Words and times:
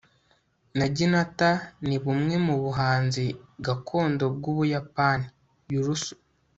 naginata 0.77 1.49
ni 1.87 1.95
bumwe 2.03 2.35
mu 2.45 2.55
buhanzi 2.63 3.25
gakondo 3.65 4.23
bw'ubuyapani. 4.35 5.25
(yurusu 5.71 6.13